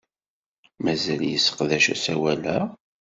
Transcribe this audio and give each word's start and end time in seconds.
Mazal 0.83 1.21
yesseqdac 1.27 1.85
asawal-a? 1.93 2.59